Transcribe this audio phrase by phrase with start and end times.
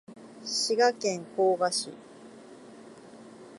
[0.43, 1.93] 滋賀県甲賀市